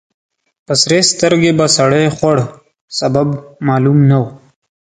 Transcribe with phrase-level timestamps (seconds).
[0.65, 2.37] په سرې سترګې به سړی خوړ.
[2.99, 3.27] سبب
[3.67, 4.23] معلوم نه و.